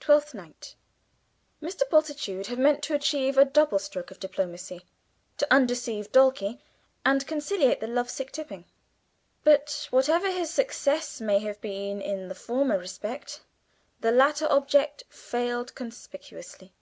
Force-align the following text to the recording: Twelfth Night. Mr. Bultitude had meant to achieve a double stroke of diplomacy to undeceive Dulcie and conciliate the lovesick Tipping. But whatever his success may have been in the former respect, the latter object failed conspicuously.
Twelfth 0.00 0.32
Night. 0.32 0.76
Mr. 1.62 1.82
Bultitude 1.90 2.46
had 2.46 2.58
meant 2.58 2.82
to 2.84 2.94
achieve 2.94 3.36
a 3.36 3.44
double 3.44 3.78
stroke 3.78 4.10
of 4.10 4.18
diplomacy 4.18 4.80
to 5.36 5.46
undeceive 5.52 6.10
Dulcie 6.10 6.58
and 7.04 7.26
conciliate 7.26 7.80
the 7.80 7.86
lovesick 7.86 8.32
Tipping. 8.32 8.64
But 9.44 9.86
whatever 9.90 10.30
his 10.32 10.48
success 10.48 11.20
may 11.20 11.40
have 11.40 11.60
been 11.60 12.00
in 12.00 12.28
the 12.28 12.34
former 12.34 12.78
respect, 12.78 13.42
the 14.00 14.10
latter 14.10 14.46
object 14.50 15.02
failed 15.10 15.74
conspicuously. 15.74 16.72